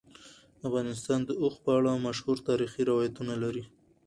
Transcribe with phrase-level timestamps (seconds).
[0.67, 3.63] افغانستان د اوښ په اړه مشهور تاریخی روایتونه لري.